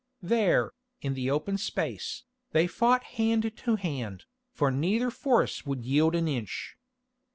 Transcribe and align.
There, 0.23 0.71
in 1.01 1.13
the 1.13 1.29
open 1.29 1.59
space, 1.59 2.23
they 2.53 2.65
fought 2.65 3.03
hand 3.03 3.55
to 3.55 3.75
hand, 3.75 4.25
for 4.51 4.71
neither 4.71 5.11
force 5.11 5.63
would 5.63 5.85
yield 5.85 6.15
an 6.15 6.27
inch. 6.27 6.75